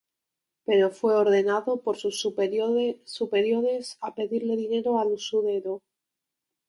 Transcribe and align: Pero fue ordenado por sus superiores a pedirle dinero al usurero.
Pero 0.65 0.89
fue 0.89 1.13
ordenado 1.15 1.83
por 1.83 1.95
sus 1.95 2.19
superiores 2.19 3.97
a 4.01 4.15
pedirle 4.15 4.57
dinero 4.57 4.97
al 4.97 5.09
usurero. 5.09 5.83